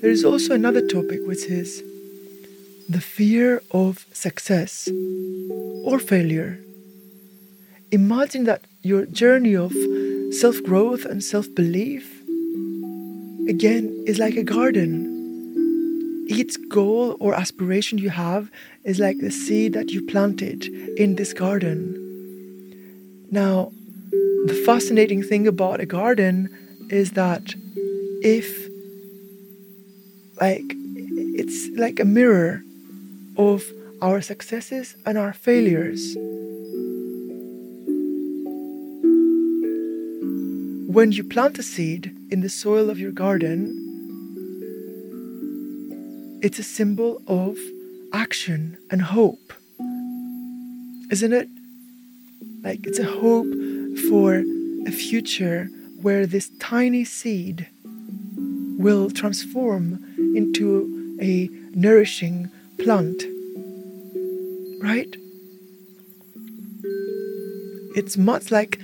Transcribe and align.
there 0.00 0.10
is 0.10 0.24
also 0.24 0.54
another 0.54 0.86
topic 0.86 1.20
which 1.26 1.44
is 1.44 1.82
the 2.88 3.00
fear 3.00 3.62
of 3.70 4.06
success 4.12 4.88
or 5.84 5.98
failure. 5.98 6.58
Imagine 7.90 8.44
that 8.44 8.64
your 8.82 9.06
journey 9.06 9.56
of 9.56 9.72
self 10.32 10.62
growth 10.62 11.04
and 11.04 11.22
self 11.22 11.46
belief, 11.54 12.04
again, 13.48 14.04
is 14.06 14.18
like 14.18 14.36
a 14.36 14.44
garden. 14.44 15.14
Each 16.28 16.56
goal 16.68 17.16
or 17.20 17.34
aspiration 17.34 17.98
you 17.98 18.10
have 18.10 18.50
is 18.84 19.00
like 19.00 19.18
the 19.18 19.30
seed 19.30 19.72
that 19.72 19.90
you 19.90 20.04
planted 20.06 20.66
in 20.98 21.16
this 21.16 21.32
garden. 21.32 21.94
Now, 23.30 23.72
the 24.46 24.62
fascinating 24.64 25.22
thing 25.22 25.46
about 25.46 25.80
a 25.80 25.86
garden 25.86 26.48
is 26.90 27.12
that 27.12 27.54
if, 28.22 28.67
like, 30.40 30.64
it's 31.40 31.68
like 31.76 32.00
a 32.00 32.04
mirror 32.04 32.62
of 33.36 33.64
our 34.00 34.20
successes 34.20 34.96
and 35.06 35.18
our 35.18 35.32
failures. 35.32 36.16
When 40.90 41.12
you 41.12 41.22
plant 41.24 41.58
a 41.58 41.62
seed 41.62 42.16
in 42.30 42.40
the 42.40 42.48
soil 42.48 42.90
of 42.90 42.98
your 42.98 43.12
garden, 43.12 43.84
it's 46.42 46.58
a 46.58 46.62
symbol 46.62 47.20
of 47.26 47.58
action 48.12 48.78
and 48.90 49.02
hope. 49.02 49.52
Isn't 51.10 51.32
it? 51.32 51.48
Like 52.62 52.86
it's 52.86 52.98
a 52.98 53.04
hope 53.04 53.46
for 54.08 54.42
a 54.86 54.92
future 54.92 55.68
where 56.00 56.26
this 56.26 56.50
tiny 56.58 57.04
seed 57.04 57.68
will 58.78 59.10
transform 59.10 60.04
into 60.38 61.18
a 61.20 61.50
nourishing 61.74 62.50
plant. 62.78 63.22
Right? 64.80 65.12
It's 67.98 68.16
much 68.16 68.50
like 68.50 68.78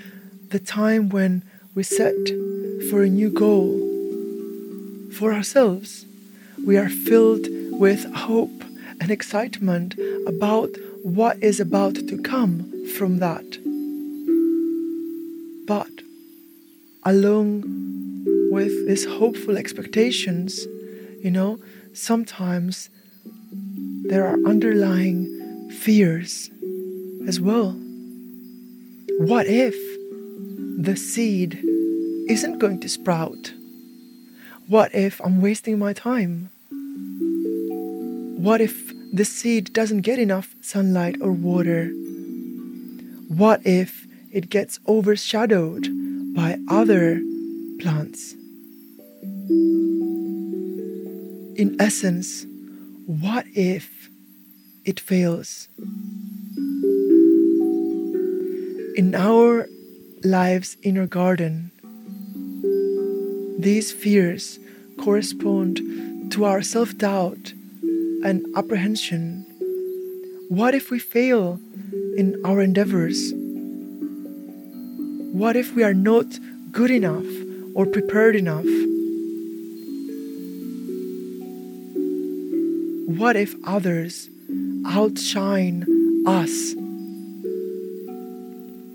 the 0.51 0.59
time 0.59 1.09
when 1.09 1.43
we 1.77 1.83
set 1.85 2.23
for 2.91 3.03
a 3.03 3.09
new 3.09 3.31
goal 3.31 3.69
for 5.19 5.33
ourselves. 5.33 6.05
We 6.67 6.77
are 6.77 6.89
filled 6.89 7.47
with 7.85 8.13
hope 8.15 8.59
and 9.01 9.11
excitement 9.11 9.95
about 10.27 10.71
what 11.03 11.41
is 11.43 11.61
about 11.61 11.95
to 11.95 12.17
come 12.23 12.53
from 12.97 13.19
that. 13.19 13.49
But 15.67 15.95
along 17.05 17.65
with 18.51 18.75
these 18.89 19.05
hopeful 19.05 19.57
expectations, 19.57 20.67
you 21.25 21.31
know, 21.31 21.59
sometimes 21.95 22.91
there 24.03 24.27
are 24.27 24.37
underlying 24.45 25.71
fears 25.71 26.51
as 27.27 27.41
well. 27.41 27.73
What 29.21 29.47
if 29.47 29.75
the 30.77 30.95
seed 30.97 31.65
isn't 32.29 32.59
going 32.59 32.79
to 32.81 32.91
sprout? 32.91 33.55
What 34.69 34.95
if 34.95 35.19
I'm 35.25 35.41
wasting 35.41 35.79
my 35.79 35.95
time? 35.95 36.51
What 38.37 38.61
if 38.61 38.93
the 39.11 39.25
seed 39.25 39.73
doesn't 39.73 40.03
get 40.03 40.19
enough 40.19 40.55
sunlight 40.61 41.17
or 41.23 41.33
water? 41.33 41.87
What 43.29 43.63
if 43.65 44.07
it 44.31 44.51
gets 44.51 44.79
overshadowed 44.87 45.89
by 46.35 46.59
other 46.69 47.23
plants? 47.81 48.35
In 51.57 51.77
essence, 51.79 52.47
what 53.07 53.47
if 53.55 54.11
it 54.85 54.99
fails? 54.99 55.69
In 58.97 59.15
our 59.15 59.69
lives' 60.25 60.77
inner 60.83 61.07
garden, 61.07 61.71
these 63.57 63.93
fears 63.93 64.59
correspond 64.99 66.33
to 66.33 66.45
our 66.45 66.61
self 66.61 66.99
doubt 66.99 67.53
and 68.25 68.45
apprehension. 68.57 69.47
What 70.49 70.75
if 70.75 70.91
we 70.91 70.99
fail 70.99 71.61
in 72.17 72.35
our 72.45 72.61
endeavors? 72.61 73.33
What 75.33 75.55
if 75.55 75.73
we 75.77 75.85
are 75.85 75.95
not 75.95 76.27
good 76.73 76.91
enough 76.91 77.27
or 77.75 77.87
prepared 77.87 78.35
enough? 78.35 78.84
What 83.07 83.37
if 83.37 83.55
others 83.67 84.31
outshine 84.87 85.85
us? 86.27 86.75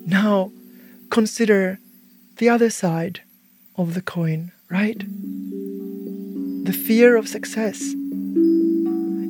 Now, 0.08 0.52
consider 1.12 1.78
the 2.38 2.50
other 2.50 2.72
side 2.72 3.22
of 3.76 3.94
the 3.94 4.02
coin, 4.02 4.52
right? 4.70 4.98
The 6.66 6.74
fear 6.74 7.16
of 7.16 7.28
success. 7.28 7.82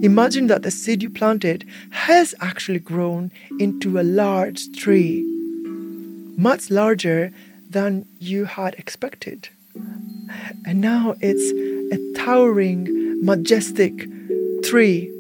Imagine 0.02 0.48
that 0.48 0.64
the 0.64 0.72
seed 0.72 1.04
you 1.04 1.10
planted 1.10 1.66
has 1.90 2.34
actually 2.40 2.80
grown 2.80 3.32
into 3.60 4.00
a 4.00 4.04
large 4.04 4.72
tree, 4.78 5.26
much 6.38 6.72
larger 6.72 7.34
than 7.70 8.06
you 8.18 8.46
had 8.46 8.76
expected. 8.76 9.50
And 10.66 10.80
now 10.80 11.16
it's 11.20 11.52
a 11.94 12.24
towering, 12.24 12.88
majestic 13.26 14.08
tree. 14.70 15.12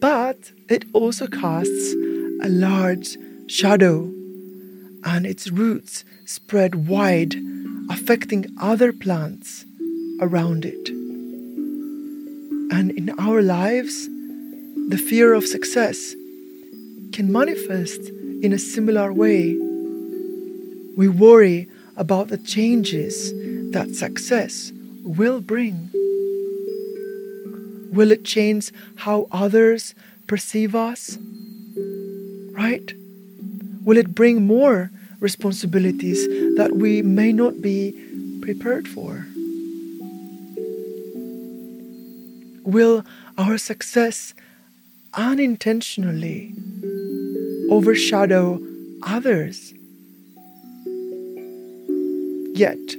But 0.00 0.52
it 0.68 0.84
also 0.92 1.26
casts 1.26 1.94
a 2.42 2.48
large 2.48 3.16
shadow, 3.46 4.12
and 5.04 5.24
its 5.24 5.50
roots 5.50 6.04
spread 6.26 6.86
wide, 6.86 7.34
affecting 7.88 8.46
other 8.60 8.92
plants 8.92 9.64
around 10.20 10.66
it. 10.66 10.88
And 12.70 12.90
in 12.90 13.14
our 13.18 13.40
lives, 13.40 14.08
the 14.88 14.98
fear 14.98 15.32
of 15.32 15.46
success 15.46 16.14
can 17.12 17.32
manifest 17.32 18.00
in 18.42 18.52
a 18.52 18.58
similar 18.58 19.10
way. 19.10 19.56
We 20.98 21.08
worry 21.08 21.68
about 21.96 22.28
the 22.28 22.38
changes 22.38 23.32
that 23.72 23.94
success 23.94 24.70
will 25.02 25.40
bring. 25.40 25.90
Will 27.94 28.10
it 28.10 28.24
change 28.24 28.72
how 28.96 29.28
others 29.30 29.94
perceive 30.26 30.74
us? 30.74 31.16
Right? 32.50 32.92
Will 33.84 33.96
it 33.96 34.14
bring 34.14 34.44
more 34.46 34.90
responsibilities 35.20 36.26
that 36.56 36.72
we 36.74 37.02
may 37.02 37.32
not 37.32 37.62
be 37.62 37.92
prepared 38.42 38.88
for? 38.88 39.26
Will 42.64 43.04
our 43.38 43.58
success 43.58 44.34
unintentionally 45.14 46.52
overshadow 47.70 48.60
others? 49.04 49.72
Yet, 52.54 52.96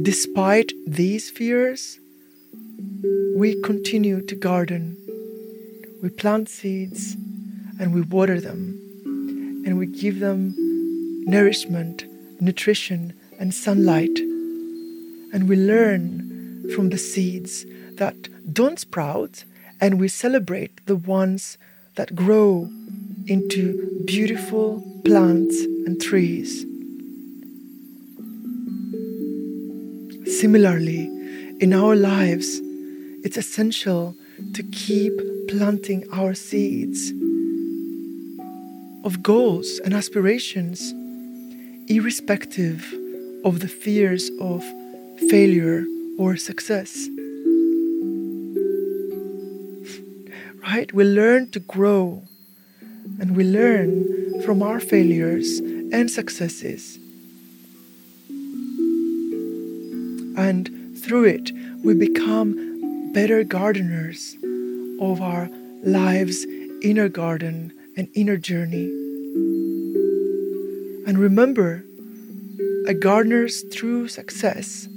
despite 0.00 0.72
these 0.86 1.28
fears, 1.28 1.98
we 3.36 3.60
continue 3.62 4.20
to 4.22 4.34
garden. 4.34 4.96
We 6.02 6.10
plant 6.10 6.48
seeds 6.48 7.14
and 7.80 7.92
we 7.92 8.02
water 8.02 8.40
them 8.40 8.80
and 9.66 9.78
we 9.78 9.86
give 9.86 10.20
them 10.20 10.54
nourishment, 11.26 12.04
nutrition, 12.40 13.14
and 13.40 13.52
sunlight. 13.52 14.18
And 15.32 15.48
we 15.48 15.56
learn 15.56 16.70
from 16.74 16.90
the 16.90 16.98
seeds 16.98 17.66
that 17.96 18.28
don't 18.52 18.78
sprout 18.78 19.44
and 19.80 19.98
we 19.98 20.08
celebrate 20.08 20.86
the 20.86 20.96
ones 20.96 21.58
that 21.96 22.14
grow 22.14 22.68
into 23.26 24.02
beautiful 24.04 24.82
plants 25.04 25.60
and 25.86 26.00
trees. 26.00 26.64
Similarly, 30.40 31.10
in 31.60 31.72
our 31.72 31.94
lives, 31.94 32.60
it's 33.24 33.36
essential 33.36 34.14
to 34.52 34.62
keep 34.62 35.12
planting 35.48 36.06
our 36.12 36.34
seeds 36.34 37.10
of 39.04 39.22
goals 39.22 39.80
and 39.84 39.92
aspirations, 39.94 40.92
irrespective 41.88 42.94
of 43.44 43.60
the 43.60 43.68
fears 43.68 44.30
of 44.40 44.62
failure 45.28 45.86
or 46.18 46.36
success. 46.36 47.08
right? 50.74 50.92
We 50.92 51.04
learn 51.04 51.50
to 51.50 51.60
grow 51.60 52.22
and 53.20 53.36
we 53.36 53.44
learn 53.44 54.42
from 54.42 54.62
our 54.62 54.80
failures 54.80 55.58
and 55.92 56.10
successes. 56.10 56.98
And 60.36 60.98
through 60.98 61.24
it, 61.24 61.52
we 61.84 61.94
become 61.94 62.73
better 63.14 63.44
gardeners 63.44 64.36
of 65.00 65.22
our 65.22 65.48
lives' 65.84 66.44
inner 66.82 67.08
garden 67.08 67.72
and 67.96 68.08
inner 68.12 68.36
journey. 68.36 68.86
And 71.06 71.16
remember, 71.16 71.84
a 72.88 72.92
gardener's 72.92 73.62
true 73.72 74.08
success 74.08 74.88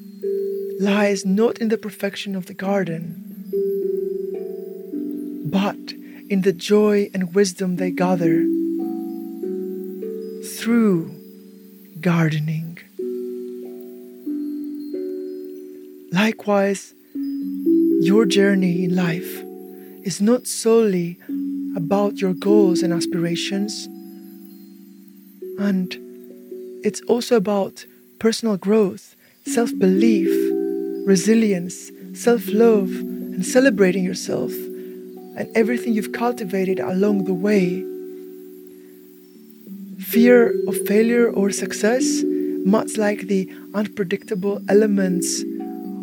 lies 0.79 1.27
not 1.27 1.59
in 1.59 1.69
the 1.69 1.77
perfection 1.77 2.35
of 2.35 2.47
the 2.47 2.55
garden, 2.55 3.23
but 5.45 5.93
in 6.27 6.41
the 6.41 6.53
joy 6.53 7.11
and 7.13 7.35
wisdom 7.35 7.75
they 7.75 7.91
gather 7.91 8.41
through 10.57 11.13
gardening. 12.01 12.79
Likewise, 16.11 16.95
your 17.99 18.25
journey 18.25 18.83
in 18.85 18.95
life 18.95 19.43
is 20.03 20.21
not 20.21 20.45
solely 20.47 21.17
about 21.75 22.21
your 22.21 22.33
goals 22.33 22.83
and 22.83 22.93
aspirations, 22.93 23.87
and 25.59 25.95
it's 26.83 27.01
also 27.07 27.35
about 27.35 27.85
personal 28.19 28.57
growth, 28.57 29.15
self 29.45 29.71
belief, 29.79 30.29
resilience, 31.07 31.91
self 32.13 32.47
love, 32.47 32.89
and 32.91 33.45
celebrating 33.45 34.03
yourself 34.03 34.51
and 35.35 35.49
everything 35.55 35.93
you've 35.93 36.11
cultivated 36.11 36.79
along 36.79 37.25
the 37.25 37.33
way. 37.33 37.83
Fear 39.99 40.53
of 40.67 40.77
failure 40.87 41.29
or 41.31 41.51
success, 41.51 42.21
much 42.65 42.97
like 42.97 43.21
the 43.27 43.51
unpredictable 43.73 44.61
elements 44.69 45.43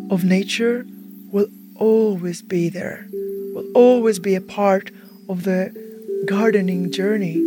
of 0.09 0.23
nature, 0.23 0.85
will 1.31 1.47
always 1.75 2.41
be 2.41 2.69
there, 2.69 3.07
will 3.53 3.69
always 3.73 4.19
be 4.19 4.35
a 4.35 4.41
part 4.41 4.91
of 5.29 5.43
the 5.43 5.73
gardening 6.25 6.91
journey. 6.91 7.41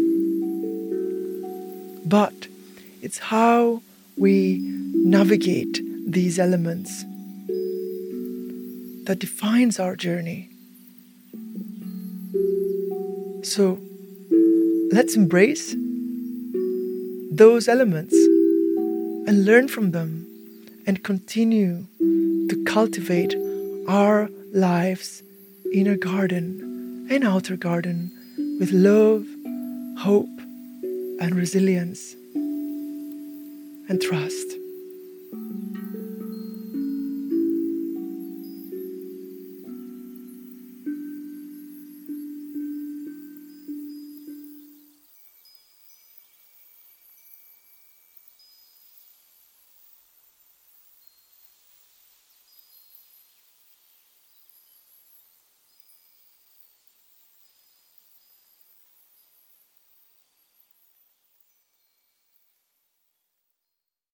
But 2.04 2.48
it's 3.02 3.18
how 3.18 3.82
we 4.16 4.58
navigate 4.94 5.80
these 6.06 6.38
elements 6.38 7.04
that 9.06 9.18
defines 9.18 9.78
our 9.78 9.96
journey. 9.96 10.50
So 13.42 13.78
let's 14.92 15.16
embrace 15.16 15.74
those 17.30 17.68
elements 17.68 18.14
and 18.14 19.44
learn 19.44 19.68
from 19.68 19.92
them 19.92 20.26
and 20.86 21.02
continue 21.04 21.86
to 21.98 22.64
cultivate 22.64 23.34
our 23.88 24.28
lives 24.52 25.22
inner 25.72 25.96
garden 25.96 27.08
and 27.10 27.24
outer 27.24 27.56
garden 27.56 28.12
with 28.60 28.70
love, 28.70 29.26
hope, 29.98 30.28
and 31.20 31.34
resilience 31.34 32.14
and 33.88 34.00
trust. 34.00 34.57